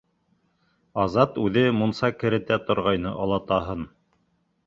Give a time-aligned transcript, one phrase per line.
[1.01, 3.87] Азат үҙе мунса керетә торғайны олатаһын.